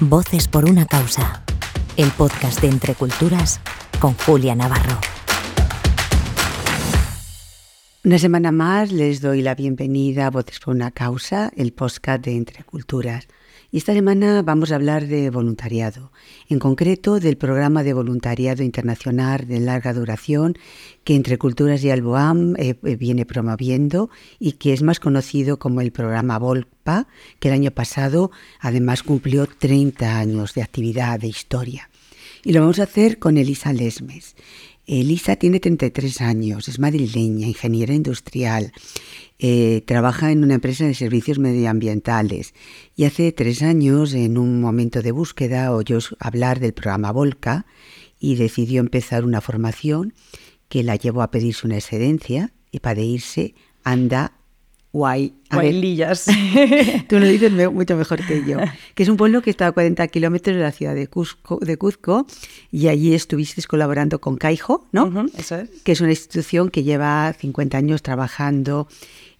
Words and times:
Voces 0.00 0.46
por 0.46 0.68
una 0.68 0.84
causa. 0.84 1.42
El 1.96 2.10
podcast 2.10 2.60
de 2.60 2.68
Entre 2.68 2.94
Culturas 2.94 3.62
con 3.98 4.12
Julia 4.12 4.54
Navarro. 4.54 5.00
Una 8.04 8.18
semana 8.18 8.52
más 8.52 8.92
les 8.92 9.22
doy 9.22 9.40
la 9.40 9.54
bienvenida 9.54 10.26
a 10.26 10.30
Voces 10.30 10.60
por 10.60 10.74
una 10.74 10.90
causa, 10.90 11.50
el 11.56 11.72
podcast 11.72 12.22
de 12.22 12.36
Entre 12.36 12.62
Culturas. 12.64 13.26
Y 13.70 13.78
esta 13.78 13.92
semana 13.92 14.42
vamos 14.42 14.70
a 14.70 14.76
hablar 14.76 15.08
de 15.08 15.28
voluntariado, 15.30 16.12
en 16.48 16.60
concreto 16.60 17.18
del 17.18 17.36
programa 17.36 17.82
de 17.82 17.94
voluntariado 17.94 18.62
internacional 18.62 19.46
de 19.46 19.58
larga 19.58 19.92
duración 19.92 20.56
que 21.02 21.16
Entre 21.16 21.36
Culturas 21.36 21.82
y 21.82 21.90
Alboam 21.90 22.54
eh, 22.56 22.78
eh, 22.84 22.96
viene 22.96 23.26
promoviendo 23.26 24.08
y 24.38 24.52
que 24.52 24.72
es 24.72 24.82
más 24.82 25.00
conocido 25.00 25.58
como 25.58 25.80
el 25.80 25.90
programa 25.90 26.38
Volpa, 26.38 27.08
que 27.40 27.48
el 27.48 27.54
año 27.54 27.70
pasado 27.72 28.30
además 28.60 29.02
cumplió 29.02 29.46
30 29.46 30.16
años 30.16 30.54
de 30.54 30.62
actividad 30.62 31.18
de 31.18 31.28
historia. 31.28 31.90
Y 32.44 32.52
lo 32.52 32.60
vamos 32.60 32.78
a 32.78 32.84
hacer 32.84 33.18
con 33.18 33.36
Elisa 33.36 33.72
Lesmes. 33.72 34.36
Elisa 34.86 35.36
tiene 35.36 35.58
33 35.58 36.20
años, 36.20 36.68
es 36.68 36.78
madrileña, 36.78 37.48
ingeniera 37.48 37.92
industrial, 37.92 38.72
eh, 39.38 39.82
trabaja 39.84 40.30
en 40.30 40.44
una 40.44 40.54
empresa 40.54 40.84
de 40.84 40.94
servicios 40.94 41.38
medioambientales 41.38 42.54
y 42.94 43.04
hace 43.04 43.32
tres 43.32 43.62
años, 43.62 44.14
en 44.14 44.38
un 44.38 44.60
momento 44.60 45.02
de 45.02 45.10
búsqueda, 45.10 45.72
oyó 45.72 45.98
hablar 46.20 46.60
del 46.60 46.72
programa 46.72 47.10
Volca 47.10 47.66
y 48.20 48.36
decidió 48.36 48.80
empezar 48.80 49.24
una 49.24 49.40
formación 49.40 50.14
que 50.68 50.84
la 50.84 50.96
llevó 50.96 51.22
a 51.22 51.30
pedirse 51.30 51.66
una 51.66 51.76
excedencia 51.76 52.52
y 52.70 52.80
para 52.80 53.00
irse 53.00 53.54
anda 53.82 54.35
Guay. 54.96 55.34
Guaylillas. 55.52 56.24
Tú 57.08 57.18
lo 57.18 57.26
dices 57.26 57.52
mucho 57.70 57.96
mejor 57.96 58.24
que 58.24 58.42
yo. 58.46 58.58
Que 58.94 59.02
es 59.02 59.08
un 59.10 59.18
pueblo 59.18 59.42
que 59.42 59.50
está 59.50 59.66
a 59.66 59.72
40 59.72 60.08
kilómetros 60.08 60.56
de 60.56 60.62
la 60.62 60.72
ciudad 60.72 60.94
de 60.94 61.06
Cuzco, 61.06 61.58
de 61.60 61.76
Cuzco 61.76 62.26
y 62.72 62.88
allí 62.88 63.12
estuviste 63.12 63.62
colaborando 63.64 64.20
con 64.20 64.38
Caijo, 64.38 64.88
¿no? 64.92 65.26
eso 65.36 65.56
es. 65.56 65.68
Que 65.84 65.92
es 65.92 66.00
una 66.00 66.10
institución 66.10 66.70
que 66.70 66.82
lleva 66.82 67.30
50 67.34 67.76
años 67.76 68.02
trabajando 68.02 68.88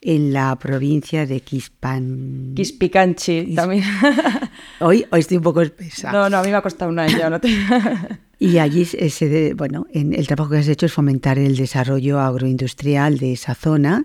en 0.02 0.34
la 0.34 0.54
provincia 0.56 1.24
de 1.24 1.40
Quispan... 1.40 2.52
Quispicanchi 2.54 3.54
también. 3.54 3.82
Hoy, 4.80 5.06
hoy 5.10 5.20
estoy 5.20 5.38
un 5.38 5.42
poco 5.42 5.62
espesa. 5.62 6.12
No, 6.12 6.28
no, 6.28 6.36
a 6.36 6.42
mí 6.42 6.50
me 6.50 6.56
ha 6.56 6.62
costado 6.62 6.90
un 6.90 6.98
año. 6.98 7.30
No 7.30 7.40
Y 8.38 8.58
allí, 8.58 8.84
se, 8.84 9.54
bueno, 9.54 9.86
en 9.90 10.12
el 10.12 10.26
trabajo 10.26 10.50
que 10.50 10.58
has 10.58 10.68
hecho 10.68 10.84
es 10.84 10.92
fomentar 10.92 11.38
el 11.38 11.56
desarrollo 11.56 12.20
agroindustrial 12.20 13.18
de 13.18 13.32
esa 13.32 13.54
zona 13.54 14.04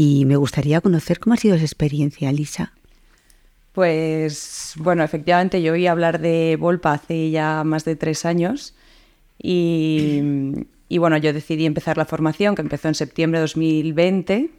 y 0.00 0.26
me 0.26 0.36
gustaría 0.36 0.80
conocer 0.80 1.18
cómo 1.18 1.34
ha 1.34 1.36
sido 1.38 1.56
esa 1.56 1.64
experiencia, 1.64 2.30
Lisa. 2.30 2.72
Pues 3.72 4.74
bueno, 4.76 5.02
efectivamente 5.02 5.60
yo 5.60 5.72
oí 5.72 5.88
hablar 5.88 6.20
de 6.20 6.56
Volpa 6.56 6.92
hace 6.92 7.32
ya 7.32 7.64
más 7.64 7.84
de 7.84 7.96
tres 7.96 8.24
años 8.24 8.76
y, 9.42 10.20
bueno, 10.88 11.16
yo 11.16 11.32
decidí 11.32 11.66
empezar 11.66 11.96
la 11.96 12.04
formación 12.04 12.54
que 12.54 12.62
empezó 12.62 12.86
en 12.86 12.94
septiembre 12.94 13.40
de 13.40 13.42
2020 13.42 14.50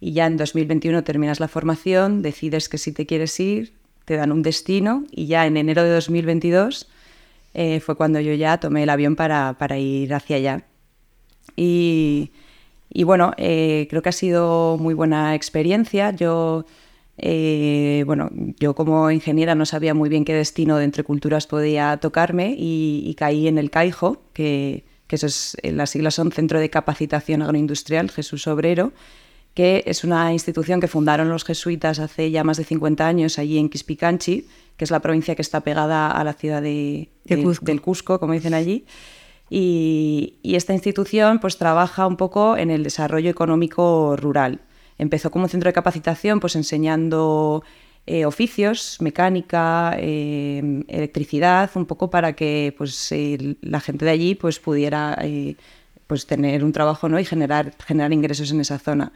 y 0.00 0.12
ya 0.12 0.26
en 0.26 0.38
2021 0.38 1.04
terminas 1.04 1.40
la 1.40 1.48
formación, 1.48 2.22
decides 2.22 2.70
que 2.70 2.78
si 2.78 2.92
te 2.92 3.04
quieres 3.04 3.38
ir, 3.38 3.74
te 4.06 4.16
dan 4.16 4.32
un 4.32 4.40
destino 4.40 5.04
y 5.10 5.26
ya 5.26 5.46
en 5.46 5.58
enero 5.58 5.84
de 5.84 5.90
2022 5.90 6.88
eh, 7.52 7.80
fue 7.80 7.96
cuando 7.96 8.18
yo 8.18 8.32
ya 8.32 8.58
tomé 8.58 8.84
el 8.84 8.88
avión 8.88 9.14
para, 9.14 9.58
para 9.58 9.76
ir 9.76 10.14
hacia 10.14 10.36
allá. 10.36 10.64
Y, 11.54 12.30
y 12.92 13.04
bueno, 13.04 13.32
eh, 13.36 13.86
creo 13.88 14.02
que 14.02 14.08
ha 14.08 14.12
sido 14.12 14.76
muy 14.78 14.94
buena 14.94 15.36
experiencia. 15.36 16.10
Yo, 16.10 16.66
eh, 17.18 18.02
bueno, 18.04 18.30
yo 18.58 18.74
como 18.74 19.10
ingeniera 19.12 19.54
no 19.54 19.64
sabía 19.64 19.94
muy 19.94 20.08
bien 20.08 20.24
qué 20.24 20.34
destino 20.34 20.76
de 20.76 20.84
entre 20.84 21.04
culturas 21.04 21.46
podía 21.46 21.96
tocarme 21.98 22.54
y, 22.58 23.14
caí 23.16 23.46
en 23.46 23.58
el 23.58 23.70
CAIJO, 23.70 24.20
que, 24.32 24.84
que 25.06 25.16
eso 25.16 25.26
es, 25.26 25.56
las 25.62 25.90
siglas 25.90 26.14
son 26.14 26.32
Centro 26.32 26.58
de 26.58 26.68
Capacitación 26.68 27.42
Agroindustrial 27.42 28.10
Jesús 28.10 28.48
Obrero, 28.48 28.92
que 29.54 29.84
es 29.86 30.02
una 30.02 30.32
institución 30.32 30.80
que 30.80 30.88
fundaron 30.88 31.28
los 31.28 31.44
jesuitas 31.44 32.00
hace 32.00 32.30
ya 32.32 32.42
más 32.42 32.56
de 32.56 32.64
50 32.64 33.06
años 33.06 33.38
allí 33.38 33.58
en 33.58 33.68
Quispicanchi, 33.68 34.46
que 34.76 34.84
es 34.84 34.90
la 34.90 35.00
provincia 35.00 35.36
que 35.36 35.42
está 35.42 35.60
pegada 35.60 36.10
a 36.10 36.24
la 36.24 36.32
ciudad 36.32 36.60
de, 36.60 37.08
del 37.24 37.80
Cusco, 37.82 38.18
como 38.18 38.32
dicen 38.32 38.54
allí. 38.54 38.84
Y, 39.50 40.38
esta 40.44 40.72
institución 40.72 41.40
pues 41.40 41.58
trabaja 41.58 42.06
un 42.06 42.16
poco 42.16 42.56
en 42.56 42.70
el 42.70 42.84
desarrollo 42.84 43.30
económico 43.30 44.16
rural. 44.16 44.60
Empezó 44.96 45.30
como 45.30 45.48
centro 45.48 45.68
de 45.68 45.72
capacitación 45.72 46.40
pues 46.40 46.54
enseñando 46.56 47.64
eh, 48.06 48.24
oficios, 48.24 48.98
mecánica, 49.00 49.96
eh, 49.98 50.84
electricidad, 50.88 51.70
un 51.74 51.86
poco 51.86 52.10
para 52.10 52.34
que 52.34 52.74
pues 52.78 53.12
la 53.60 53.80
gente 53.80 54.04
de 54.04 54.10
allí 54.10 54.34
pues 54.36 54.60
pudiera 54.60 55.18
eh, 55.20 55.56
pues 56.06 56.26
tener 56.26 56.64
un 56.64 56.72
trabajo 56.72 57.08
¿no? 57.08 57.18
y 57.18 57.24
generar, 57.24 57.74
generar 57.84 58.12
ingresos 58.12 58.52
en 58.52 58.60
esa 58.60 58.78
zona. 58.78 59.12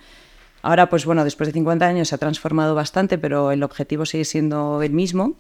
Ahora, 0.62 0.89
pues 0.89 1.05
bueno, 1.05 1.25
después 1.25 1.49
de 1.49 1.53
50 1.53 1.87
años 1.87 2.09
se 2.09 2.15
ha 2.15 2.19
transformado 2.19 2.75
bastante, 2.75 3.19
pero 3.19 3.53
el 3.53 3.62
objetivo 3.62 4.06
sigue 4.06 4.25
siendo 4.25 4.83
el 4.83 4.93
mismo. 4.93 5.34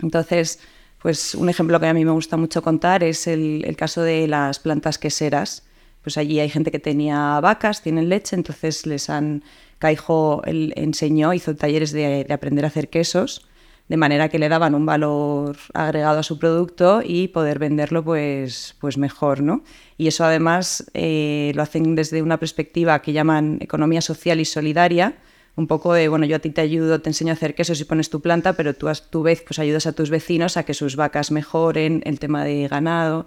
Entonces, 0.00 0.60
pues 1.04 1.34
un 1.34 1.50
ejemplo 1.50 1.78
que 1.78 1.86
a 1.86 1.92
mí 1.92 2.02
me 2.02 2.12
gusta 2.12 2.38
mucho 2.38 2.62
contar 2.62 3.04
es 3.04 3.26
el, 3.26 3.74
caso 3.76 4.00
de 4.00 4.26
las 4.26 4.58
plantas 4.58 4.96
queseras. 4.96 5.62
Pues 6.00 6.16
allí 6.16 6.40
hay 6.40 6.48
gente 6.48 6.70
que 6.70 6.78
tenía 6.78 7.38
vacas, 7.40 7.82
tienen 7.82 8.08
leche, 8.08 8.34
entonces 8.34 8.86
les 8.86 9.10
han... 9.10 9.44
Caijo 9.78 10.40
enseñó, 10.46 11.34
hizo 11.34 11.54
talleres 11.56 11.92
de, 11.92 12.26
aprender 12.30 12.64
a 12.64 12.68
hacer 12.68 12.88
quesos, 12.88 13.46
de 13.86 13.98
manera 13.98 14.30
que 14.30 14.38
le 14.38 14.48
daban 14.48 14.74
un 14.74 14.86
valor 14.86 15.58
agregado 15.74 16.20
a 16.20 16.22
su 16.22 16.38
producto 16.38 17.02
y 17.04 17.28
poder 17.28 17.58
venderlo 17.58 18.02
pues, 18.02 18.74
pues 18.80 18.96
mejor, 18.96 19.42
¿no? 19.42 19.62
Y 19.98 20.06
eso 20.06 20.24
además 20.24 20.90
eh, 20.94 21.52
lo 21.54 21.60
hacen 21.60 21.96
desde 21.96 22.22
una 22.22 22.38
perspectiva 22.38 23.02
que 23.02 23.12
llaman 23.12 23.58
economía 23.60 24.00
social 24.00 24.40
y 24.40 24.46
solidaria, 24.46 25.18
un 25.56 25.66
poco 25.66 25.92
de, 25.92 26.08
bueno, 26.08 26.26
yo 26.26 26.36
a 26.36 26.40
ti 26.40 26.50
te 26.50 26.60
ayudo, 26.60 27.00
te 27.00 27.10
enseño 27.10 27.30
a 27.30 27.34
hacer 27.34 27.54
quesos 27.54 27.80
y 27.80 27.84
pones 27.84 28.10
tu 28.10 28.20
planta, 28.20 28.54
pero 28.54 28.74
tú 28.74 28.88
a 28.88 28.94
tu 28.94 29.22
vez 29.22 29.42
pues 29.46 29.58
ayudas 29.58 29.86
a 29.86 29.92
tus 29.92 30.10
vecinos 30.10 30.56
a 30.56 30.64
que 30.64 30.74
sus 30.74 30.96
vacas 30.96 31.30
mejoren, 31.30 32.02
el 32.04 32.18
tema 32.18 32.44
de 32.44 32.66
ganado. 32.68 33.26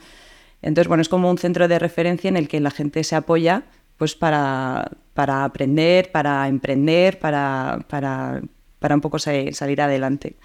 Entonces, 0.62 0.88
bueno, 0.88 1.02
es 1.02 1.10
como 1.10 1.30
un 1.30 1.38
centro 1.38 1.68
de 1.68 1.80
referencia 1.80 2.28
en 2.28 2.38
el 2.38 2.48
que 2.48 2.60
la 2.60 2.72
gente 2.72 3.04
se 3.04 3.16
apoya 3.16 3.64
pues 3.98 4.16
para, 4.16 4.92
para 5.14 5.44
aprender, 5.44 6.12
para 6.12 6.48
emprender, 6.48 7.20
para, 7.20 7.86
para, 7.90 8.42
para 8.80 8.96
un 8.96 9.02
poco 9.02 9.20
salir 9.20 9.82
adelante. 9.82 10.36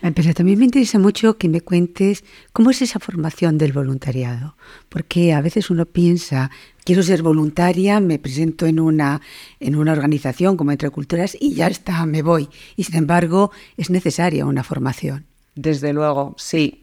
Pero 0.00 0.32
también 0.32 0.58
me 0.58 0.64
interesa 0.64 0.98
mucho 0.98 1.36
que 1.36 1.48
me 1.48 1.60
cuentes 1.60 2.24
cómo 2.52 2.70
es 2.70 2.80
esa 2.80 3.00
formación 3.00 3.58
del 3.58 3.72
voluntariado, 3.72 4.56
porque 4.88 5.34
a 5.34 5.40
veces 5.42 5.68
uno 5.68 5.84
piensa, 5.84 6.50
quiero 6.84 7.02
ser 7.02 7.22
voluntaria, 7.22 8.00
me 8.00 8.18
presento 8.18 8.66
en 8.66 8.80
una, 8.80 9.20
en 9.58 9.76
una 9.76 9.92
organización 9.92 10.56
como 10.56 10.72
Entre 10.72 10.88
Culturas 10.90 11.36
y 11.38 11.54
ya 11.54 11.66
está, 11.66 12.06
me 12.06 12.22
voy. 12.22 12.48
Y 12.76 12.84
sin 12.84 12.96
embargo, 12.96 13.50
es 13.76 13.90
necesaria 13.90 14.46
una 14.46 14.64
formación. 14.64 15.26
Desde 15.54 15.92
luego, 15.92 16.34
sí. 16.38 16.82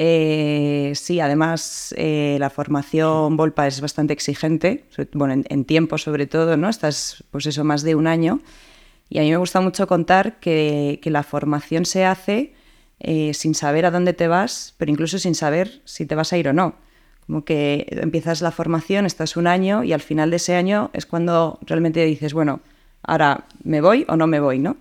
Eh, 0.00 0.92
sí, 0.94 1.18
además 1.18 1.92
eh, 1.96 2.36
la 2.38 2.50
formación 2.50 3.36
Volpa 3.36 3.66
es 3.66 3.80
bastante 3.80 4.12
exigente, 4.12 4.84
bueno, 5.12 5.42
en, 5.44 5.64
tiempo 5.64 5.98
sobre 5.98 6.28
todo, 6.28 6.56
¿no? 6.56 6.68
Estás, 6.68 7.24
pues 7.32 7.46
eso, 7.46 7.64
más 7.64 7.82
de 7.82 7.96
un 7.96 8.06
año. 8.06 8.40
Y 9.08 9.18
a 9.18 9.22
mí 9.22 9.30
me 9.30 9.36
gusta 9.36 9.60
mucho 9.60 9.86
contar 9.86 10.38
que, 10.40 11.00
la 11.04 11.22
formación 11.22 11.84
se 11.84 12.04
hace 12.04 12.52
eh, 13.00 13.32
sin 13.32 13.54
saber 13.54 13.86
a 13.86 13.90
dónde 13.90 14.12
te 14.12 14.28
vas, 14.28 14.74
pero 14.76 14.90
incluso 14.90 15.18
sin 15.18 15.34
saber 15.34 15.80
si 15.84 16.04
te 16.04 16.14
vas 16.14 16.32
a 16.32 16.38
ir 16.38 16.48
o 16.48 16.52
no. 16.52 16.74
Como 17.26 17.44
que 17.44 17.86
empiezas 17.90 18.40
la 18.40 18.50
formación, 18.50 19.06
estás 19.06 19.36
un 19.36 19.46
año 19.46 19.84
y 19.84 19.92
al 19.92 20.00
final 20.00 20.30
de 20.30 20.36
ese 20.36 20.56
año 20.56 20.90
es 20.92 21.06
cuando 21.06 21.58
realmente 21.62 22.04
dices, 22.04 22.32
bueno, 22.34 22.60
ahora 23.02 23.44
me 23.62 23.80
voy 23.80 24.04
o 24.08 24.16
no 24.16 24.26
me 24.26 24.40
voy, 24.40 24.58
¿no? 24.58 24.76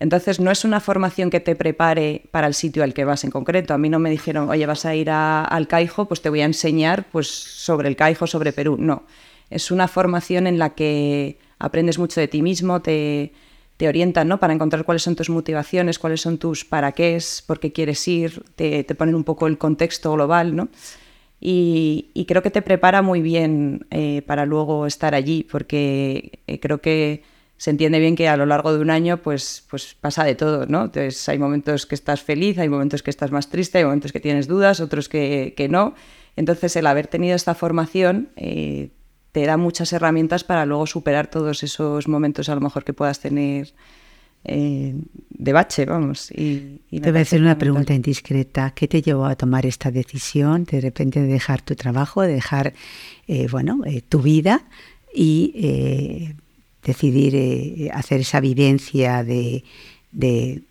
Entonces 0.00 0.40
no 0.40 0.50
es 0.50 0.64
una 0.64 0.80
formación 0.80 1.30
que 1.30 1.40
te 1.40 1.54
prepare 1.54 2.22
para 2.30 2.46
el 2.46 2.54
sitio 2.54 2.82
al 2.82 2.94
que 2.94 3.04
vas 3.04 3.24
en 3.24 3.30
concreto. 3.30 3.74
A 3.74 3.78
mí 3.78 3.88
no 3.88 3.98
me 3.98 4.10
dijeron, 4.10 4.50
oye, 4.50 4.66
vas 4.66 4.84
a 4.84 4.94
ir 4.94 5.08
al 5.10 5.68
Caijo, 5.68 6.06
pues 6.06 6.20
te 6.20 6.28
voy 6.28 6.40
a 6.40 6.44
enseñar 6.44 7.06
pues, 7.10 7.28
sobre 7.28 7.88
el 7.88 7.96
Caijo, 7.96 8.26
sobre 8.26 8.52
Perú. 8.52 8.76
No, 8.78 9.04
es 9.50 9.70
una 9.70 9.88
formación 9.88 10.46
en 10.46 10.58
la 10.58 10.70
que 10.70 11.38
aprendes 11.58 11.98
mucho 11.98 12.20
de 12.20 12.28
ti 12.28 12.42
mismo, 12.42 12.82
te, 12.82 13.32
te 13.84 13.88
orientan 13.88 14.28
¿no? 14.28 14.40
para 14.40 14.54
encontrar 14.54 14.86
cuáles 14.86 15.02
son 15.02 15.14
tus 15.14 15.28
motivaciones, 15.28 15.98
cuáles 15.98 16.22
son 16.22 16.38
tus 16.38 16.64
para 16.64 16.92
qué 16.92 17.16
es, 17.16 17.44
por 17.46 17.60
qué 17.60 17.70
quieres 17.70 18.08
ir, 18.08 18.42
te, 18.56 18.82
ponen 18.94 19.14
un 19.14 19.24
poco 19.24 19.46
el 19.46 19.58
contexto 19.58 20.10
global, 20.14 20.56
¿no? 20.56 20.70
Y, 21.38 22.24
creo 22.26 22.42
que 22.42 22.50
te 22.50 22.62
prepara 22.62 23.02
muy 23.02 23.20
bien 23.20 23.86
eh, 23.90 24.22
para 24.22 24.46
luego 24.46 24.86
estar 24.86 25.14
allí, 25.14 25.46
porque 25.50 26.40
eh, 26.46 26.60
creo 26.60 26.80
que 26.80 27.24
se 27.58 27.68
entiende 27.68 27.98
bien 27.98 28.16
que 28.16 28.26
a 28.26 28.38
lo 28.38 28.46
largo 28.46 28.72
de 28.72 28.80
un 28.80 28.88
año 28.88 29.18
pues, 29.18 29.66
pues 29.68 29.94
pasa 30.00 30.24
de 30.24 30.34
todo, 30.34 30.64
¿no? 30.64 30.86
Entonces 30.86 31.28
hay 31.28 31.38
momentos 31.38 31.84
que 31.84 31.94
estás 31.94 32.22
feliz, 32.22 32.56
hay 32.56 32.70
momentos 32.70 33.02
que 33.02 33.10
estás 33.10 33.32
más 33.32 33.50
triste, 33.50 33.76
hay 33.76 33.84
momentos 33.84 34.12
que 34.12 34.20
tienes 34.20 34.48
dudas, 34.48 34.80
otros 34.80 35.10
que, 35.10 35.52
que 35.58 35.68
no. 35.68 35.92
Entonces 36.36 36.74
el 36.76 36.86
haber 36.86 37.06
tenido 37.06 37.36
esta 37.36 37.54
formación 37.54 38.30
eh, 38.36 38.88
te 39.34 39.44
da 39.46 39.56
muchas 39.56 39.92
herramientas 39.92 40.44
para 40.44 40.64
luego 40.64 40.86
superar 40.86 41.26
todos 41.26 41.64
esos 41.64 42.06
momentos 42.06 42.48
a 42.48 42.54
lo 42.54 42.60
mejor 42.60 42.84
que 42.84 42.92
puedas 42.92 43.18
tener 43.18 43.74
eh, 44.44 44.94
de 45.30 45.52
bache, 45.52 45.86
vamos, 45.86 46.30
y, 46.30 46.78
te 46.88 47.10
voy 47.10 47.18
a 47.18 47.22
hacer 47.22 47.40
una 47.40 47.58
pregunta 47.58 47.92
indiscreta. 47.92 48.70
¿Qué 48.76 48.86
te 48.86 49.02
llevó 49.02 49.24
a 49.24 49.34
tomar 49.34 49.66
esta 49.66 49.90
decisión 49.90 50.62
de 50.62 50.80
repente 50.80 51.20
de 51.20 51.26
dejar 51.26 51.62
tu 51.62 51.74
trabajo, 51.74 52.22
de 52.22 52.34
dejar 52.34 52.74
eh, 53.26 53.48
bueno, 53.50 53.80
eh, 53.84 54.02
tu 54.02 54.22
vida 54.22 54.66
y 55.12 56.36
decidir 56.84 57.90
hacer 57.92 58.20
esa 58.20 58.38
vivencia 58.38 59.24
de, 59.24 59.64
de, 60.12 60.62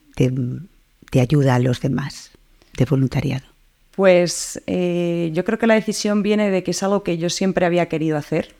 ayuda 1.20 1.56
a 1.56 1.60
los 1.60 1.82
demás, 1.82 2.32
de 2.78 2.86
voluntariado? 2.86 3.53
Pues 3.96 4.62
yo 4.66 5.46
creo 5.46 5.60
que 5.60 5.68
la 5.68 5.76
decisión 5.76 6.24
viene 6.24 6.50
de 6.50 6.64
que 6.64 6.72
es 6.72 6.82
algo 6.82 7.04
que 7.04 7.18
yo 7.18 7.30
siempre 7.30 7.66
había 7.66 7.88
querido 7.88 8.18
hacer. 8.18 8.54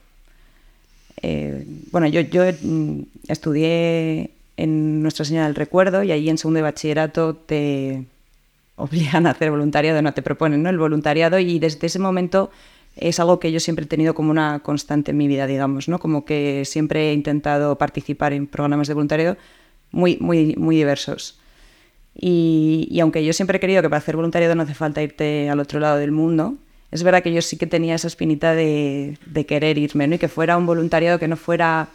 bueno, 1.92 2.08
yo, 2.08 2.22
yo 2.22 2.44
mm, 2.62 3.02
estudié 3.28 4.30
en 4.58 5.02
Nuestra 5.02 5.26
Señora 5.26 5.48
del 5.48 5.56
Recuerdo 5.56 6.04
y 6.04 6.12
ahí 6.12 6.30
en 6.30 6.38
segundo 6.38 6.58
de 6.58 6.64
bachillerato 6.64 7.36
te 7.36 8.06
obligan 8.76 9.28
a 9.28 9.32
hacer 9.32 9.52
voluntariado, 9.52 10.02
no 10.02 10.14
te 10.14 10.22
proponen 10.22 10.64
¿no? 10.64 10.70
el 10.70 10.78
voluntariado 10.78 11.40
y 11.40 11.60
desde 11.60 11.88
ese 11.88 12.00
momento 12.00 12.52
es 12.96 13.20
algo 13.20 13.40
que 13.40 13.52
yo 13.52 13.60
siempre 13.60 13.86
he 13.86 13.88
tenido 13.88 14.14
como 14.14 14.32
una 14.32 14.60
constante 14.60 15.12
en 15.12 15.18
mi 15.18 15.28
vida, 15.28 15.48
digamos, 15.48 15.90
¿no? 15.90 15.98
Como 16.00 16.26
que 16.26 16.64
siempre 16.66 17.10
he 17.10 17.14
intentado 17.14 17.76
participar 17.78 18.34
en 18.34 18.46
programas 18.46 18.88
de 18.88 18.94
voluntariado 18.94 19.38
muy, 19.92 20.18
muy, 20.20 20.56
muy 20.58 20.76
diversos. 20.76 21.40
Y, 22.16 22.88
y, 22.92 23.00
aunque 23.00 23.26
yo 23.26 23.34
siempre 23.34 23.58
he 23.58 23.60
querido 23.60 23.82
que 23.82 23.90
para 23.90 23.98
hacer 23.98 24.16
voluntariado 24.16 24.56
no 24.56 24.64
hace 24.64 24.76
falta 24.76 25.02
irte 25.02 25.50
al 25.50 25.60
otro 25.60 25.80
lado 25.80 25.98
del 25.98 26.12
mundo, 26.12 26.56
es 26.92 27.02
verdad 27.02 27.24
que 27.24 27.34
yo 27.34 27.42
sí 27.42 27.58
que 27.58 27.66
tenía 27.66 27.96
esa 27.96 28.08
espinita 28.08 28.54
de, 28.54 29.18
de 29.26 29.46
querer 29.46 29.78
irme, 29.80 30.08
¿no? 30.08 30.16
Y 30.16 30.20
que 30.20 30.28
fuera 30.28 30.58
un 30.58 30.68
voluntariado 30.68 31.18
que 31.18 31.28
no 31.28 31.38
fuera 31.38 31.90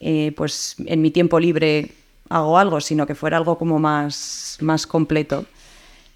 eh, 0.00 0.32
pues 0.36 0.76
en 0.86 1.00
mi 1.00 1.10
tiempo 1.10 1.40
libre 1.40 1.90
hago 2.28 2.58
algo, 2.58 2.80
sino 2.80 3.06
que 3.06 3.14
fuera 3.14 3.36
algo 3.36 3.58
como 3.58 3.78
más, 3.78 4.58
más 4.60 4.86
completo. 4.86 5.46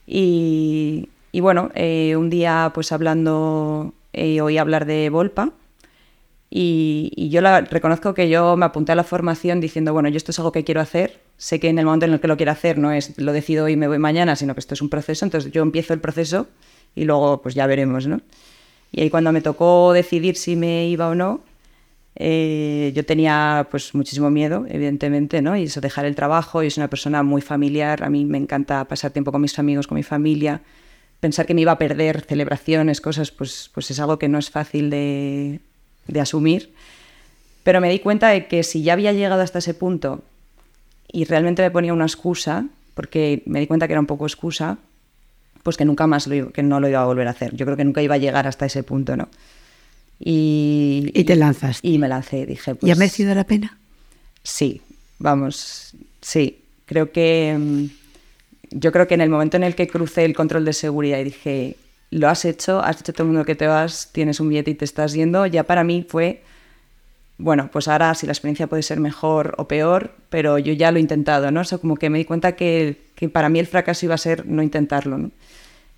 Y, 0.06 1.08
bueno, 1.34 1.70
eh, 1.74 2.16
un 2.16 2.30
día 2.30 2.72
pues 2.74 2.92
hablando, 2.92 3.92
eh, 4.12 4.40
oí 4.40 4.58
hablar 4.58 4.84
de 4.86 5.08
Volpa 5.08 5.52
y, 6.50 7.28
yo 7.30 7.40
la, 7.40 7.60
reconozco 7.60 8.12
que 8.14 8.28
yo 8.28 8.56
me 8.56 8.66
apunté 8.66 8.92
a 8.92 8.96
la 8.96 9.04
formación 9.04 9.60
diciendo, 9.60 9.92
bueno, 9.92 10.08
yo 10.08 10.16
esto 10.16 10.32
es 10.32 10.38
algo 10.38 10.52
que 10.52 10.64
quiero 10.64 10.80
hacer, 10.80 11.20
sé 11.40 11.58
que 11.58 11.70
en 11.70 11.78
el 11.78 11.86
momento 11.86 12.04
en 12.04 12.12
el 12.12 12.20
que 12.20 12.28
lo 12.28 12.36
quiero 12.36 12.52
hacer 12.52 12.76
no 12.76 12.92
es 12.92 13.18
lo 13.18 13.32
decido 13.32 13.66
y 13.70 13.74
me 13.74 13.88
voy 13.88 13.98
mañana, 13.98 14.36
sino 14.36 14.54
que 14.54 14.60
esto 14.60 14.74
es 14.74 14.82
un 14.82 14.90
proceso, 14.90 15.24
entonces 15.24 15.50
yo 15.50 15.62
empiezo 15.62 15.94
el 15.94 16.00
proceso 16.00 16.48
y 16.94 17.04
luego 17.04 17.40
pues 17.40 17.54
ya 17.54 17.66
veremos, 17.66 18.06
¿no? 18.06 18.20
Y 18.92 19.00
ahí 19.00 19.08
cuando 19.08 19.32
me 19.32 19.40
tocó 19.40 19.94
decidir 19.94 20.36
si 20.36 20.54
me 20.54 20.86
iba 20.88 21.08
o 21.08 21.14
no, 21.14 21.40
eh, 22.16 22.92
yo 22.94 23.06
tenía 23.06 23.68
pues 23.70 23.94
muchísimo 23.94 24.28
miedo, 24.28 24.66
evidentemente, 24.68 25.40
¿no? 25.40 25.56
Y 25.56 25.62
eso, 25.62 25.80
dejar 25.80 26.04
el 26.04 26.14
trabajo, 26.14 26.62
y 26.62 26.70
soy 26.70 26.82
una 26.82 26.90
persona 26.90 27.22
muy 27.22 27.40
familiar, 27.40 28.04
a 28.04 28.10
mí 28.10 28.26
me 28.26 28.36
encanta 28.36 28.84
pasar 28.84 29.10
tiempo 29.10 29.32
con 29.32 29.40
mis 29.40 29.58
amigos, 29.58 29.86
con 29.86 29.96
mi 29.96 30.02
familia. 30.02 30.60
Pensar 31.20 31.46
que 31.46 31.54
me 31.54 31.62
iba 31.62 31.72
a 31.72 31.78
perder 31.78 32.20
celebraciones, 32.20 33.00
cosas, 33.00 33.30
pues, 33.30 33.70
pues 33.72 33.90
es 33.90 33.98
algo 33.98 34.18
que 34.18 34.28
no 34.28 34.38
es 34.38 34.50
fácil 34.50 34.90
de, 34.90 35.60
de 36.06 36.20
asumir. 36.20 36.74
Pero 37.62 37.80
me 37.80 37.88
di 37.88 38.00
cuenta 38.00 38.28
de 38.28 38.46
que 38.46 38.62
si 38.62 38.82
ya 38.82 38.92
había 38.92 39.12
llegado 39.12 39.40
hasta 39.40 39.60
ese 39.60 39.72
punto 39.72 40.22
y 41.12 41.24
realmente 41.24 41.62
me 41.62 41.70
ponía 41.70 41.92
una 41.92 42.06
excusa, 42.06 42.66
porque 42.94 43.42
me 43.46 43.60
di 43.60 43.66
cuenta 43.66 43.86
que 43.86 43.94
era 43.94 44.00
un 44.00 44.06
poco 44.06 44.26
excusa, 44.26 44.78
pues 45.62 45.76
que 45.76 45.84
nunca 45.84 46.06
más 46.06 46.26
lo, 46.26 46.52
que 46.52 46.62
no 46.62 46.80
lo 46.80 46.88
iba 46.88 47.02
a 47.02 47.04
volver 47.04 47.28
a 47.28 47.30
hacer. 47.30 47.54
Yo 47.54 47.66
creo 47.66 47.76
que 47.76 47.84
nunca 47.84 48.02
iba 48.02 48.14
a 48.14 48.18
llegar 48.18 48.46
hasta 48.46 48.66
ese 48.66 48.82
punto, 48.82 49.16
¿no? 49.16 49.28
Y, 50.18 51.24
te 51.26 51.36
lanzas. 51.36 51.80
Y 51.82 51.98
me 51.98 52.08
lancé, 52.08 52.44
dije. 52.44 52.74
Pues, 52.74 52.88
¿Y 52.88 52.92
ha 52.92 52.96
merecido 52.96 53.34
la 53.34 53.44
pena? 53.44 53.78
Sí, 54.42 54.82
vamos, 55.18 55.94
sí. 56.20 56.58
Creo 56.86 57.10
que. 57.10 57.56
Mm, 57.58 57.84
yo 58.72 58.92
creo 58.92 59.08
que 59.08 59.14
en 59.14 59.22
el 59.22 59.30
momento 59.30 59.56
en 59.56 59.64
el 59.64 59.74
que 59.74 59.88
crucé 59.88 60.24
el 60.24 60.34
control 60.34 60.64
de 60.64 60.72
seguridad 60.72 61.18
y 61.18 61.24
dije, 61.24 61.76
lo 62.10 62.28
has 62.28 62.44
hecho, 62.44 62.80
has 62.80 62.98
dicho 62.98 63.12
todo 63.12 63.24
el 63.24 63.32
mundo 63.32 63.44
que 63.44 63.56
te 63.56 63.66
vas, 63.66 64.10
tienes 64.12 64.38
un 64.40 64.48
billete 64.48 64.70
y 64.70 64.74
te 64.74 64.84
estás 64.84 65.12
yendo, 65.12 65.46
ya 65.46 65.64
para 65.64 65.82
mí 65.84 66.06
fue. 66.08 66.42
Bueno, 67.40 67.70
pues 67.72 67.88
ahora 67.88 68.14
si 68.14 68.26
la 68.26 68.32
experiencia 68.32 68.66
puede 68.66 68.82
ser 68.82 69.00
mejor 69.00 69.54
o 69.56 69.66
peor, 69.66 70.14
pero 70.28 70.58
yo 70.58 70.72
ya 70.74 70.92
lo 70.92 70.98
he 70.98 71.00
intentado, 71.00 71.50
¿no? 71.50 71.60
O 71.60 71.64
sea, 71.64 71.78
como 71.78 71.96
que 71.96 72.10
me 72.10 72.18
di 72.18 72.24
cuenta 72.24 72.52
que, 72.52 73.00
que 73.14 73.28
para 73.28 73.48
mí 73.48 73.58
el 73.58 73.66
fracaso 73.66 74.04
iba 74.04 74.14
a 74.14 74.18
ser 74.18 74.46
no 74.46 74.62
intentarlo, 74.62 75.16
¿no? 75.18 75.30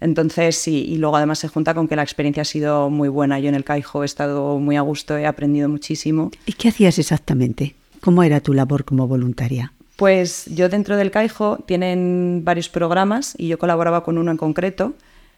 Entonces, 0.01 0.57
sí, 0.57 0.85
y 0.89 0.97
luego 0.97 1.17
además 1.17 1.39
se 1.39 1.49
junta 1.49 1.75
con 1.75 1.87
que 1.87 1.95
la 1.95 2.03
experiencia 2.03 2.43
ha 2.43 2.45
sido 2.45 2.91
muy 2.91 3.09
buena. 3.09 3.39
Yo 3.39 3.49
en 3.49 3.55
el 3.55 3.63
Caijo 3.63 4.03
he 4.03 4.07
estado 4.07 4.59
muy 4.59 4.77
a 4.77 4.81
gusto, 4.81 5.17
he 5.17 5.27
aprendido 5.27 5.69
muchísimo. 5.69 6.33
¿Y 6.45 6.55
qué 6.55 6.69
hacías 6.69 6.99
exactamente? 6.99 7.77
¿Cómo 8.01 8.25
era 8.25 8.41
tu 8.41 8.53
labor 8.53 8.85
como 8.85 9.07
voluntaria? 9.07 9.73
Pues 9.95 10.47
yo 10.47 10.69
dentro 10.69 10.97
del 10.97 11.13
Caijo 11.13 11.59
tienen 11.67 12.43
varios 12.43 12.69
programas 12.69 13.35
y 13.39 13.47
yo 13.47 13.59
colaboraba 13.59 14.03
con 14.03 14.19
uno 14.19 14.33
en 14.33 14.39
concreto. 14.39 14.95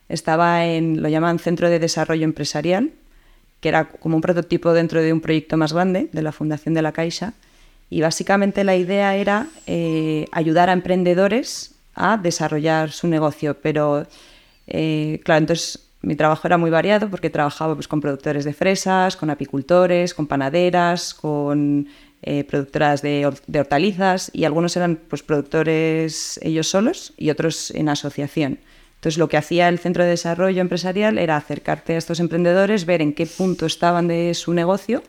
Estaba 0.09 0.65
en, 0.65 1.03
lo 1.03 1.11
llaman 1.11 1.39
Centro 1.39 1.69
de 1.69 1.79
Desarrollo 1.79 2.25
Empresarial, 2.25 2.93
que 3.65 3.71
era 3.71 3.87
como 3.89 4.17
un 4.17 4.21
prototipo 4.21 4.75
dentro 4.75 5.01
de 5.01 5.11
un 5.11 5.23
proyecto 5.23 5.57
más 5.57 5.73
grande 5.73 6.11
de 6.13 6.21
la 6.21 6.33
Fundación 6.33 6.75
de 6.75 6.83
la 6.83 6.93
Caixa. 6.93 7.33
Y 7.89 8.03
básicamente 8.03 8.63
la 8.63 8.77
idea 8.77 9.17
era 9.17 9.47
eh, 9.67 10.27
ayudar 10.33 10.69
a 10.69 10.75
emprendedores 10.75 11.75
a 11.95 12.19
desarrollar 12.19 12.93
su 12.93 13.09
negocio, 13.09 13.57
pero 13.63 14.07
eh, 14.67 15.19
claro, 15.25 15.39
entonces 15.39 15.89
mi 16.03 16.15
trabajo 16.15 16.47
era 16.47 16.59
muy 16.59 16.69
variado 16.69 17.09
porque 17.09 17.31
trabajaba 17.31 17.75
pues, 17.75 17.89
con 17.89 18.03
productores 18.03 18.45
de 18.45 18.53
fresas, 18.53 19.17
con 19.17 19.31
apicultores, 19.31 20.13
con 20.13 20.27
panaderas, 20.27 21.15
con 21.15 21.89
eh, 22.21 22.45
productoras 22.45 23.01
de, 23.01 23.25
hortalizas 23.25 24.31
y 24.35 24.45
algunos 24.45 24.77
eran 24.77 24.97
pues, 25.09 25.23
productores 25.23 26.39
ellos 26.43 26.69
solos 26.69 27.15
y 27.17 27.31
otros 27.31 27.71
en 27.71 27.89
asociación. 27.89 28.59
Entonces 29.05 29.19
lo 29.19 29.29
que 29.29 29.37
hacía 29.37 29.69
el 29.69 29.79
Centro 29.79 30.03
de 30.03 30.09
Desarrollo 30.09 30.63
Empresarial 30.63 31.19
era 31.19 31.37
acercarte 31.37 31.93
a 31.93 31.99
estos 31.99 32.21
emprendedores, 32.21 32.87
ver 32.87 33.03
en 33.03 33.13
qué 33.13 33.27
punto 33.27 33.67
estaban 33.67 34.09
de 34.09 34.33
su 34.33 34.55
negocio 34.55 35.03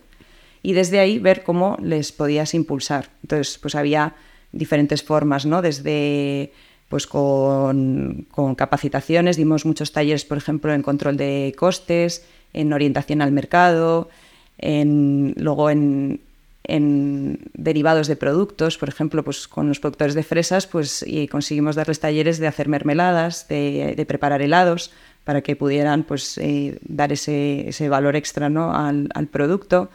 y 0.62 0.74
desde 0.74 1.00
ahí 1.00 1.18
ver 1.18 1.44
cómo 1.44 1.78
les 1.82 2.12
podías 2.12 2.54
impulsar. 2.56 3.08
Entonces 3.24 3.58
pues 3.58 3.74
había 3.74 4.14
diferentes 4.52 5.02
formas, 5.02 5.46
¿no? 5.46 5.62
Desde 5.62 6.52
pues 6.90 7.08
con, 7.08 8.28
capacitaciones, 8.58 9.38
dimos 9.38 9.66
muchos 9.66 9.94
talleres, 9.94 10.26
por 10.26 10.40
ejemplo, 10.40 10.74
en 10.74 10.82
control 10.82 11.16
de 11.16 11.56
costes, 11.58 12.28
en 12.52 12.74
orientación 12.74 13.22
al 13.22 13.32
mercado, 13.32 14.10
en, 14.58 15.36
luego 15.38 15.70
en, 15.70 16.20
derivados 16.68 18.08
de 18.08 18.16
productos, 18.16 18.78
por 18.78 18.90
ejemplo, 18.90 19.24
pues 19.24 19.48
con 19.48 19.68
los 19.68 19.80
productores 19.80 20.16
de 20.16 20.24
fresas, 20.24 20.68
pues 20.68 21.04
y 21.06 21.28
conseguimos 21.28 21.76
darles 21.76 22.00
talleres 22.00 22.40
de 22.40 22.48
hacer 22.48 22.68
mermeladas, 22.68 23.48
de, 23.48 24.04
preparar 24.08 24.42
helados, 24.42 24.92
para 25.24 25.42
que 25.42 25.56
pudieran 25.56 26.04
pues, 26.04 26.38
eh, 26.38 26.78
dar 26.84 27.12
ese, 27.12 27.90
valor 27.90 28.16
extra 28.16 28.50
¿no? 28.50 28.76
al, 28.76 29.28
producto. 29.32 29.90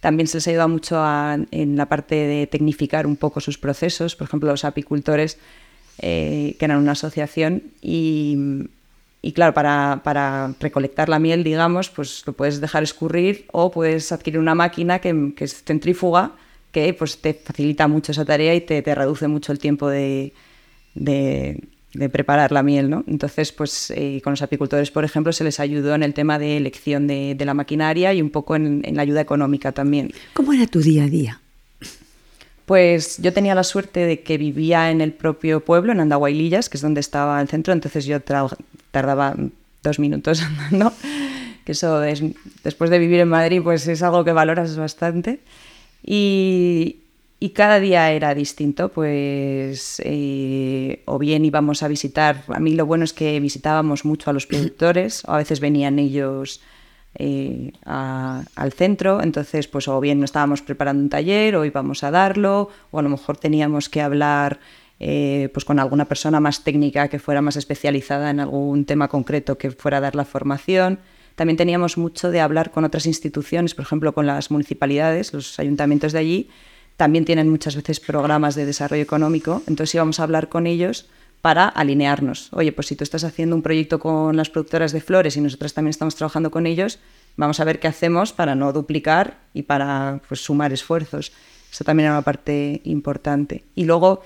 También 0.00 0.26
se 0.26 0.38
les 0.38 0.48
ayuda 0.48 0.66
mucho 0.68 1.02
en 1.50 1.76
la 1.76 1.86
parte 1.86 2.14
de 2.14 2.46
tecnificar 2.46 3.06
un 3.06 3.16
poco 3.16 3.40
sus 3.40 3.58
procesos. 3.58 4.16
Por 4.16 4.26
ejemplo, 4.26 4.50
los 4.50 4.64
apicultores 4.64 5.38
eh, 5.98 6.56
que 6.58 6.64
eran 6.64 6.78
una 6.78 6.92
asociación 6.92 7.62
y, 7.82 8.66
claro, 9.32 9.52
para, 9.52 10.54
recolectar 10.60 11.08
la 11.08 11.18
miel, 11.18 11.44
digamos, 11.44 11.90
pues 11.90 12.22
lo 12.26 12.32
puedes 12.32 12.60
dejar 12.60 12.82
escurrir 12.82 13.44
o 13.52 13.70
puedes 13.70 14.12
adquirir 14.12 14.40
una 14.40 14.54
máquina 14.54 14.98
que, 14.98 15.34
es 15.38 15.62
centrífuga 15.62 16.32
que 16.72 16.94
pues 16.94 17.20
te 17.20 17.34
facilita 17.34 17.88
mucho 17.88 18.12
esa 18.12 18.24
tarea 18.24 18.54
y 18.54 18.60
te, 18.60 18.82
reduce 18.94 19.28
mucho 19.28 19.52
el 19.52 19.58
tiempo 19.58 19.88
de, 19.88 20.32
preparar 22.12 22.52
la 22.52 22.62
miel, 22.62 22.88
¿no? 22.88 23.04
Entonces, 23.06 23.52
pues 23.52 23.90
eh, 23.90 24.20
con 24.22 24.32
los 24.32 24.42
apicultores, 24.42 24.90
por 24.90 25.04
ejemplo, 25.04 25.32
se 25.32 25.44
les 25.44 25.60
ayudó 25.60 25.94
en 25.94 26.02
el 26.02 26.14
tema 26.14 26.38
de 26.38 26.56
elección 26.56 27.06
de, 27.06 27.36
la 27.40 27.54
maquinaria 27.54 28.14
y 28.14 28.22
un 28.22 28.30
poco 28.30 28.56
en, 28.56 28.82
en, 28.84 28.96
la 28.96 29.02
ayuda 29.02 29.20
económica 29.20 29.72
también. 29.72 30.12
¿Cómo 30.32 30.52
era 30.52 30.66
tu 30.66 30.80
día 30.80 31.04
a 31.04 31.08
día? 31.08 31.39
Pues 32.70 33.18
yo 33.20 33.32
tenía 33.32 33.56
la 33.56 33.64
suerte 33.64 34.06
de 34.06 34.20
que 34.20 34.38
vivía 34.38 34.92
en 34.92 35.00
el 35.00 35.12
propio 35.12 35.58
pueblo, 35.58 35.90
en 35.90 35.98
Andahuaylillas, 35.98 36.68
que 36.68 36.76
es 36.76 36.82
donde 36.82 37.00
estaba 37.00 37.42
el 37.42 37.48
centro, 37.48 37.72
entonces 37.72 38.04
yo 38.04 38.20
tardaba 38.20 39.34
dos 39.82 39.98
minutos 39.98 40.40
andando, 40.70 40.92
que 41.64 41.72
eso 41.72 42.00
es, 42.04 42.22
después 42.62 42.88
de 42.90 43.00
vivir 43.00 43.18
en 43.18 43.28
Madrid, 43.28 43.60
pues 43.60 43.88
es 43.88 44.04
algo 44.04 44.22
que 44.22 44.30
valoras 44.30 44.76
bastante. 44.76 45.40
Y, 46.04 46.98
cada 47.54 47.80
día 47.80 48.12
era 48.12 48.36
distinto, 48.36 48.90
pues 48.90 50.00
eh, 50.04 51.02
o 51.06 51.18
bien 51.18 51.44
íbamos 51.44 51.82
a 51.82 51.88
visitar, 51.88 52.44
a 52.46 52.60
mí 52.60 52.74
lo 52.74 52.86
bueno 52.86 53.02
es 53.02 53.12
que 53.12 53.40
visitábamos 53.40 54.04
mucho 54.04 54.30
a 54.30 54.32
los 54.32 54.46
productores, 54.46 55.24
o 55.24 55.32
a 55.32 55.38
veces 55.38 55.58
venían 55.58 55.98
ellos 55.98 56.60
eh, 57.14 57.72
al 57.84 58.72
centro, 58.72 59.22
entonces 59.22 59.68
pues 59.68 59.88
o 59.88 60.00
bien 60.00 60.18
no 60.18 60.24
estábamos 60.24 60.62
preparando 60.62 61.02
un 61.02 61.08
taller 61.08 61.56
o 61.56 61.64
íbamos 61.64 62.04
a 62.04 62.10
darlo, 62.10 62.70
o 62.90 62.98
a 62.98 63.02
lo 63.02 63.08
mejor 63.08 63.36
teníamos 63.36 63.88
que 63.88 64.00
hablar 64.00 64.60
eh, 65.00 65.48
pues 65.52 65.64
con 65.64 65.78
alguna 65.78 66.04
persona 66.04 66.40
más 66.40 66.62
técnica 66.62 67.08
que 67.08 67.18
fuera 67.18 67.40
más 67.40 67.56
especializada 67.56 68.30
en 68.30 68.38
algún 68.38 68.84
tema 68.84 69.08
concreto 69.08 69.58
que 69.58 69.70
fuera 69.70 69.96
a 69.96 70.00
dar 70.00 70.14
la 70.14 70.24
formación. 70.24 70.98
También 71.34 71.56
teníamos 71.56 71.96
mucho 71.96 72.30
de 72.30 72.40
hablar 72.40 72.70
con 72.70 72.84
otras 72.84 73.06
instituciones, 73.06 73.74
por 73.74 73.84
ejemplo 73.84 74.12
con 74.12 74.26
las 74.26 74.50
municipalidades, 74.50 75.32
los 75.32 75.58
ayuntamientos 75.58 76.12
de 76.12 76.18
allí, 76.18 76.50
también 76.96 77.24
tienen 77.24 77.48
muchas 77.48 77.76
veces 77.76 77.98
programas 77.98 78.54
de 78.54 78.66
desarrollo 78.66 79.02
económico, 79.02 79.62
entonces 79.66 79.94
íbamos 79.94 80.20
a 80.20 80.24
hablar 80.24 80.50
con 80.50 80.66
ellos 80.66 81.08
para 81.42 81.66
alinearnos. 81.68 82.52
Oye, 82.52 82.72
pues 82.72 82.88
si 82.88 82.96
tú 82.96 83.04
estás 83.04 83.24
haciendo 83.24 83.56
un 83.56 83.62
proyecto 83.62 83.98
con 83.98 84.36
las 84.36 84.50
productoras 84.50 84.92
de 84.92 85.00
flores 85.00 85.36
y 85.36 85.40
nosotros 85.40 85.74
también 85.74 85.90
estamos 85.90 86.14
trabajando 86.14 86.50
con 86.50 86.66
ellos, 86.66 86.98
vamos 87.36 87.60
a 87.60 87.64
ver 87.64 87.80
qué 87.80 87.88
hacemos 87.88 88.32
para 88.32 88.54
no 88.54 88.72
duplicar 88.72 89.38
y 89.54 89.62
para 89.62 90.20
pues, 90.28 90.40
sumar 90.40 90.72
esfuerzos. 90.72 91.32
Eso 91.72 91.84
también 91.84 92.06
era 92.06 92.14
una 92.14 92.22
parte 92.22 92.80
importante. 92.84 93.64
Y 93.74 93.84
luego, 93.84 94.22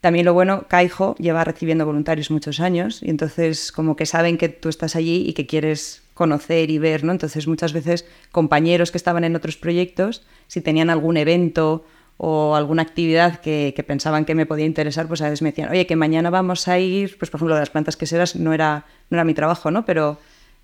también 0.00 0.24
lo 0.24 0.34
bueno, 0.34 0.66
Caijo 0.68 1.14
lleva 1.18 1.44
recibiendo 1.44 1.86
voluntarios 1.86 2.30
muchos 2.30 2.58
años 2.60 3.02
y 3.02 3.10
entonces 3.10 3.70
como 3.70 3.96
que 3.96 4.06
saben 4.06 4.38
que 4.38 4.48
tú 4.48 4.68
estás 4.68 4.96
allí 4.96 5.24
y 5.26 5.34
que 5.34 5.46
quieres 5.46 6.02
conocer 6.14 6.70
y 6.70 6.78
ver, 6.78 7.04
¿no? 7.04 7.12
Entonces 7.12 7.46
muchas 7.46 7.72
veces 7.74 8.06
compañeros 8.32 8.90
que 8.90 8.96
estaban 8.96 9.24
en 9.24 9.36
otros 9.36 9.56
proyectos, 9.56 10.26
si 10.46 10.62
tenían 10.62 10.90
algún 10.90 11.18
evento 11.18 11.84
o 12.16 12.54
alguna 12.54 12.82
actividad 12.82 13.40
que, 13.40 13.84
pensaban 13.86 14.24
que 14.24 14.34
me 14.34 14.46
podía 14.46 14.66
interesar, 14.66 15.06
pues 15.06 15.20
a 15.20 15.24
veces 15.24 15.42
me 15.42 15.50
decían, 15.50 15.70
oye, 15.70 15.86
que 15.86 15.96
mañana 15.96 16.30
vamos 16.30 16.68
a 16.68 16.78
ir, 16.78 17.18
pues 17.18 17.30
por 17.30 17.38
ejemplo, 17.38 17.54
de 17.54 17.60
las 17.60 17.70
plantas 17.70 17.96
queseras 17.96 18.36
no 18.36 18.52
era, 18.52 18.86
no 19.10 19.16
era 19.16 19.24
mi 19.24 19.34
trabajo, 19.34 19.70
¿no? 19.70 19.84
Pero 19.84 20.18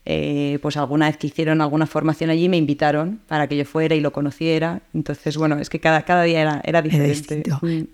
eh, 0.05 0.59
pues 0.63 0.77
alguna 0.77 1.07
vez 1.07 1.17
que 1.17 1.29
hicieron 1.29 1.61
alguna 1.61 1.87
formación 1.87 2.31
allí 2.31 2.49
me 2.49 2.57
invitaron 2.57 3.21
para 3.29 3.47
que 3.47 3.57
yo 3.57 3.65
fuera 3.65 3.95
y 3.95 4.01
lo 4.01 4.13
conociera. 4.13 4.83
Entonces, 4.95 5.37
bueno, 5.37 5.59
es 5.59 5.71
que 5.71 5.79
cada, 5.79 6.03
cada 6.03 6.25
día 6.25 6.41
era, 6.41 6.61
era 6.65 6.83
diferente. 6.83 7.45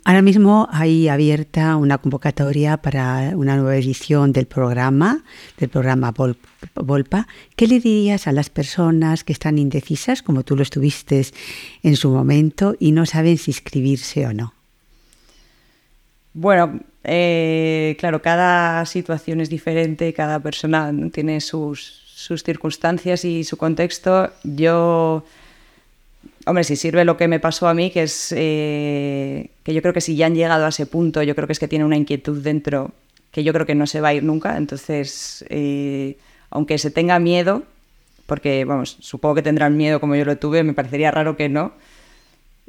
Ahora 0.05 0.23
mismo 0.23 0.69
hay 0.71 1.09
abierta 1.09 1.77
una 1.77 1.99
convocatoria 1.99 2.79
para 2.79 3.33
una 3.37 3.57
nueva 3.57 3.77
edición 3.77 4.33
del 4.33 4.47
programa, 4.47 5.23
del 5.59 5.69
programa 5.69 6.15
Volpa. 6.75 7.29
¿Qué 7.57 7.67
le 7.67 7.79
dirías 7.79 8.27
a 8.27 8.33
las 8.33 8.49
personas 8.49 9.23
que 9.23 9.35
están 9.35 9.59
indecisas, 9.59 10.23
como 10.23 10.45
tú 10.45 10.57
lo 10.57 10.63
estuviste 10.63 11.27
en 11.83 11.97
su 11.97 12.11
momento, 12.11 12.75
y 12.79 12.93
no 12.93 13.05
saben 13.05 13.37
si 13.37 13.51
inscribirse 13.51 14.27
o 14.27 14.33
no? 14.33 14.55
Bueno, 16.33 16.81
eh, 17.05 17.97
claro, 17.99 18.21
cada 18.23 18.85
situación 18.87 19.41
es 19.41 19.49
diferente, 19.49 20.13
cada 20.13 20.41
persona 20.41 20.93
tiene 21.13 21.41
sus, 21.41 22.05
circunstancias 22.45 23.25
y 23.25 23.45
su 23.45 23.57
contexto. 23.57 24.31
Yo, 24.43 25.25
hombre, 26.47 26.65
si 26.65 26.77
sirve 26.77 27.05
lo 27.05 27.17
que 27.17 27.29
me 27.29 27.41
pasó 27.41 27.69
a 27.69 27.75
mí, 27.75 27.91
que 27.91 28.03
es 28.03 28.35
eh, 28.37 29.51
que 29.63 29.73
yo 29.73 29.83
creo 29.83 29.95
que 29.95 30.01
si 30.01 30.17
ya 30.17 30.27
han 30.27 30.35
llegado 30.35 30.67
a 30.67 30.71
ese 30.71 30.87
punto, 30.87 31.23
yo 31.23 31.35
creo 31.35 31.47
que 31.47 31.53
es 31.53 31.59
que 31.59 31.69
tiene 31.69 31.85
una 31.85 31.97
inquietud 31.97 32.43
dentro 32.43 32.93
que 33.31 33.45
yo 33.45 33.53
creo 33.53 33.67
que 33.67 33.75
no 33.75 33.87
se 33.87 34.01
va 34.01 34.09
a 34.09 34.15
ir 34.15 34.25
nunca. 34.25 34.57
Entonces, 34.57 35.45
eh, 35.49 36.19
aunque 36.51 36.79
se 36.79 36.91
tenga 36.91 37.19
miedo, 37.19 37.63
porque, 38.27 38.65
vamos, 38.65 38.97
supongo 39.01 39.37
que 39.37 39.43
tendrán 39.43 39.77
miedo 39.77 40.01
como 40.01 40.17
yo 40.17 40.25
lo 40.25 40.37
tuve, 40.37 40.63
me 40.63 40.75
parecería 40.75 41.11
raro 41.11 41.37
que 41.37 41.49
no 41.49 41.73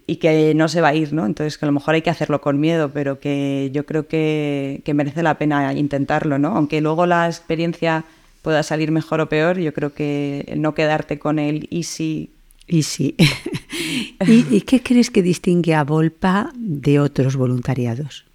y 0.10 0.16
que 0.16 0.56
no 0.56 0.68
se 0.68 0.82
va 0.82 0.88
a 0.88 0.96
ir, 0.96 1.13
¿no? 1.13 1.28
Entonces 1.28 1.60
que 1.60 1.66
a 1.66 1.68
lo 1.68 1.72
mejor 1.72 1.94
hay 1.94 2.01
que 2.01 2.10
hacerlo 2.10 2.42
con 2.42 2.60
miedo, 2.60 2.89
pero 2.89 3.20
que 3.20 3.70
yo 3.72 3.86
creo 3.86 4.08
que, 4.08 4.82
merece 4.96 5.22
la 5.22 5.38
pena 5.38 5.72
intentarlo, 5.74 6.39
¿no? 6.39 6.56
Aunque 6.56 6.82
luego 6.82 7.06
la 7.06 7.28
experiencia 7.28 8.06
pueda 8.42 8.63
salir 8.63 8.92
mejor 8.92 9.22
o 9.22 9.30
peor, 9.30 9.60
yo 9.60 9.72
creo 9.72 9.94
que 9.94 10.51
no 10.58 10.74
quedarte 10.74 11.20
con 11.20 11.38
el 11.38 11.68
easy. 11.70 12.32
Easy. 12.68 13.16
¿Y, 14.28 14.46
¿Y 14.50 14.62
qué 14.62 14.82
crees 14.82 15.12
que 15.12 15.22
distingue 15.22 15.75
a 15.75 15.84
Volpa 15.84 16.51
de 16.56 17.00
otros 17.00 17.36
voluntariados? 17.36 18.25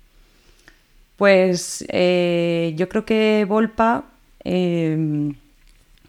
Pues 1.17 1.85
eh, 1.89 2.73
yo 2.77 2.89
creo 2.89 3.05
que 3.05 3.47
Volpa, 3.49 4.05
eh, 4.45 5.33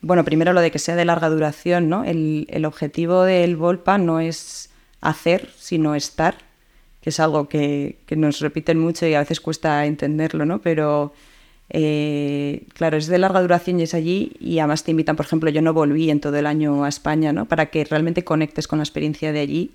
bueno, 0.01 0.23
primero 0.23 0.53
lo 0.53 0.61
de 0.61 0.69
que 0.69 0.79
sea 0.79 0.95
de 0.95 1.05
larga 1.05 1.29
duración, 1.29 1.89
¿no? 1.89 2.03
El, 2.03 2.45
el 2.49 2.65
objetivo 2.65 3.23
del 3.23 3.55
Volpa 3.55 3.97
no 3.97 4.19
es 4.19 4.69
hacer, 5.05 5.49
sino 5.57 5.95
estar, 5.95 6.35
que 7.01 7.11
es 7.11 7.19
algo 7.19 7.47
que, 7.47 7.97
nos 8.15 8.39
repiten 8.39 8.79
mucho 8.79 9.05
y 9.05 9.13
a 9.13 9.19
veces 9.19 9.39
cuesta 9.39 9.85
entenderlo, 9.85 10.45
¿no? 10.45 10.59
Pero 10.61 11.13
eh, 11.69 12.63
claro, 12.73 12.97
es 12.97 13.07
de 13.07 13.19
larga 13.19 13.41
duración 13.41 13.79
y 13.79 13.83
es 13.83 13.93
allí 13.93 14.33
y 14.39 14.59
además 14.59 14.83
te 14.83 14.91
invitan, 14.91 15.15
por 15.15 15.25
ejemplo, 15.27 15.49
yo 15.51 15.61
no 15.61 15.73
volví 15.73 16.09
en 16.09 16.19
todo 16.19 16.35
el 16.37 16.47
año 16.47 16.83
a 16.83 16.89
España, 16.89 17.31
¿no? 17.33 17.45
Para 17.45 17.67
que 17.67 17.85
realmente 17.85 18.23
conectes 18.23 18.67
con 18.67 18.79
la 18.79 18.83
experiencia 18.83 19.31
de 19.31 19.39
allí 19.39 19.71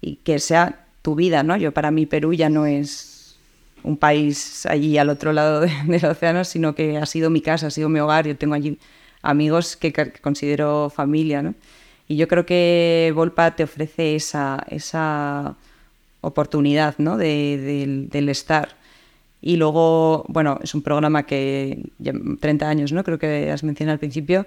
y 0.00 0.16
que 0.16 0.38
sea 0.38 0.86
tu 1.02 1.16
vida, 1.16 1.42
¿no? 1.42 1.56
Yo 1.56 1.72
para 1.72 1.90
mí 1.90 2.06
Perú 2.06 2.32
ya 2.32 2.48
no 2.48 2.64
es 2.66 3.36
un 3.82 3.96
país 3.96 4.64
allí 4.66 4.98
al 4.98 5.08
otro 5.10 5.32
lado 5.32 5.60
del 5.86 6.04
océano, 6.04 6.44
sino 6.44 6.76
que 6.76 6.98
ha 6.98 7.06
sido 7.06 7.30
mi 7.30 7.40
casa, 7.40 7.66
ha 7.66 7.70
sido 7.70 7.88
mi 7.88 7.98
hogar, 7.98 8.28
yo 8.28 8.36
tengo 8.36 8.54
allí 8.54 8.78
amigos 9.22 9.76
que, 9.76 9.92
que 9.92 10.12
considero 10.12 10.90
familia, 10.94 11.42
¿no? 11.42 11.54
Y 12.08 12.16
yo 12.16 12.26
creo 12.26 12.46
que 12.46 13.12
Volpa 13.14 13.54
te 13.54 13.64
ofrece 13.64 14.16
esa, 14.16 14.64
esa 14.68 15.56
oportunidad 16.22 16.94
¿no? 16.98 17.18
de, 17.18 18.08
del 18.10 18.28
estar. 18.30 18.70
Y 19.40 19.56
luego, 19.56 20.24
bueno, 20.28 20.58
es 20.62 20.74
un 20.74 20.82
programa 20.82 21.24
que 21.24 21.84
30 22.40 22.68
años, 22.68 22.92
¿no? 22.92 23.04
Creo 23.04 23.18
que 23.18 23.52
has 23.52 23.62
mencionado 23.62 23.92
al 23.92 23.98
principio, 24.00 24.46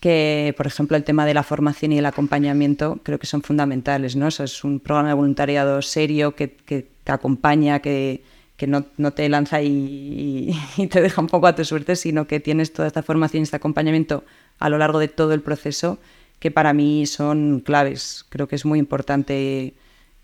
que, 0.00 0.52
por 0.56 0.66
ejemplo, 0.66 0.96
el 0.96 1.04
tema 1.04 1.24
de 1.24 1.32
la 1.32 1.42
formación 1.42 1.92
y 1.92 1.98
el 1.98 2.06
acompañamiento 2.06 2.98
creo 3.02 3.18
que 3.18 3.26
son 3.26 3.42
fundamentales, 3.42 4.16
¿no? 4.16 4.28
es 4.28 4.64
un 4.64 4.80
programa 4.80 5.10
de 5.10 5.14
voluntariado 5.14 5.80
serio 5.82 6.34
que, 6.34 6.52
que 6.52 6.86
te 7.04 7.12
acompaña, 7.12 7.80
que, 7.80 8.22
que 8.56 8.66
no, 8.66 8.84
no, 8.96 9.12
te 9.12 9.28
lanza 9.28 9.62
y, 9.62 10.54
y, 10.76 10.86
te 10.88 11.00
deja 11.00 11.20
un 11.20 11.28
poco 11.28 11.46
a 11.46 11.54
tu 11.54 11.64
suerte, 11.64 11.96
sino 11.96 12.26
que 12.26 12.40
tienes 12.40 12.72
toda 12.72 12.88
esta 12.88 13.02
formación 13.02 13.42
y 13.42 13.44
este 13.44 13.56
acompañamiento 13.56 14.24
a 14.58 14.68
lo 14.68 14.78
largo 14.78 14.98
de 14.98 15.08
todo 15.08 15.32
el 15.34 15.42
proceso 15.42 15.98
que 16.40 16.50
para 16.50 16.72
mí 16.72 17.06
son 17.06 17.60
claves. 17.60 18.24
Creo 18.30 18.48
que 18.48 18.56
es 18.56 18.64
muy 18.64 18.80
importante 18.80 19.74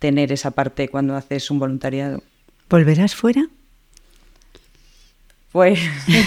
tener 0.00 0.32
esa 0.32 0.50
parte 0.50 0.88
cuando 0.88 1.14
haces 1.14 1.50
un 1.50 1.60
voluntariado. 1.60 2.22
¿Volverás 2.68 3.14
fuera? 3.14 3.46
Pues 5.52 5.78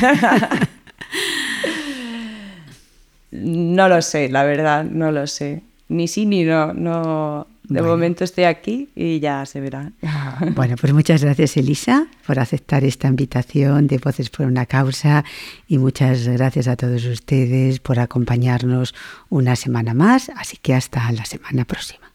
no 3.32 3.90
lo 3.90 4.02
sé, 4.02 4.30
la 4.30 4.44
verdad, 4.44 4.86
no 4.86 5.12
lo 5.12 5.28
sé. 5.28 5.64
Ni 5.90 6.08
sí 6.08 6.26
ni 6.26 6.44
no, 6.44 6.74
no, 6.74 7.48
de 7.70 7.82
momento 7.82 8.24
estoy 8.24 8.46
aquí 8.46 8.90
y 8.96 9.20
ya 9.20 9.46
se 9.46 9.62
verá. 9.62 9.92
Bueno, 10.56 10.76
pues 10.80 10.94
muchas 10.94 11.24
gracias 11.24 11.58
Elisa 11.58 12.08
por 12.26 12.40
aceptar 12.40 12.84
esta 12.84 13.08
invitación 13.08 13.88
de 13.88 13.98
Voces 13.98 14.30
por 14.30 14.46
una 14.46 14.66
Causa 14.66 15.24
y 15.68 15.78
muchas 15.78 16.28
gracias 16.28 16.68
a 16.68 16.76
todos 16.76 17.06
ustedes 17.06 17.80
por 17.80 18.00
acompañarnos 18.00 18.94
una 19.30 19.56
semana 19.56 19.94
más, 19.94 20.30
así 20.36 20.58
que 20.58 20.74
hasta 20.74 21.12
la 21.12 21.26
semana 21.26 21.66
próxima. 21.66 22.12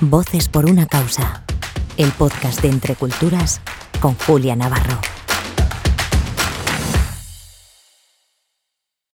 Voces 0.00 0.48
por 0.48 0.66
una 0.66 0.86
Causa, 0.86 1.44
el 1.96 2.10
podcast 2.12 2.60
de 2.60 2.68
Entre 2.68 2.94
Culturas 2.94 3.60
con 4.00 4.14
Julia 4.14 4.54
Navarro. 4.54 5.15